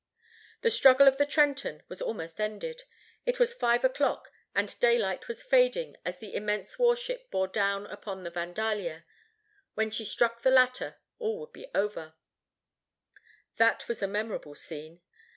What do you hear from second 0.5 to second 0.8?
The